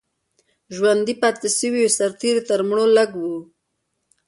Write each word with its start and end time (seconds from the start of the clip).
ژوندي 0.75 1.13
پاتې 1.21 1.47
سوي 1.59 1.83
سرتیري 1.97 2.41
تر 2.49 2.59
مړو 2.67 2.85
لږ 2.97 3.09
وو. 3.21 3.37